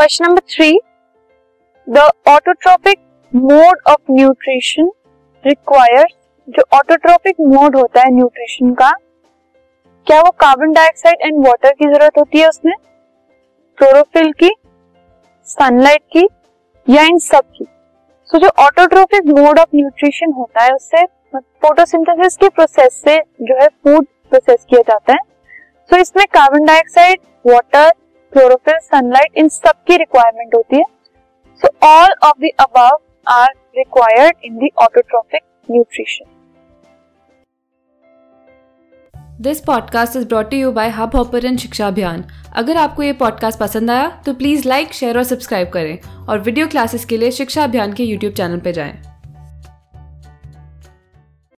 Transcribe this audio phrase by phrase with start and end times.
[0.00, 0.80] Question number three
[1.88, 1.98] the
[2.28, 2.98] autotropic
[3.34, 4.90] mode of nutrition
[5.46, 6.12] requires
[6.48, 8.90] जो autotrophic mode होता है nutrition का
[10.06, 12.72] क्या वो कार्बन डाइऑक्साइड एंड वाटर की ज़रूरत होती है उसमें?
[13.78, 14.50] क्लोरोफिल की
[15.44, 16.26] सनलाइट की
[16.94, 17.66] या इन सब की?
[18.24, 21.04] सो so, जो ऑटोट्रोफिक मोड ऑफ़ न्यूट्रिशन होता है उससे
[21.36, 26.64] फोटोसिंथेसिस के प्रोसेस से जो है फ़ूड प्रोसेस किया जाता है। सो so, इसमें carbon
[26.64, 27.92] dioxide water
[28.32, 30.84] chlorophyll sunlight इन सब की रिक्वायरमेंट होती है।
[31.62, 36.24] So all of the above are required in the autotrophic nutrition
[39.40, 42.24] this podcast is brought you by hubhopper Shiksha Abhiyan
[42.56, 46.66] अगर आपको ये पॉडकास्ट पसंद आया तो प्लीज़ लाइक शेयर और सब्सक्राइब करें। और वीडियो
[46.66, 49.09] क्लासेस के लिए शिक्षा अभियान के यूट्यूब चैनल पर जाएँ।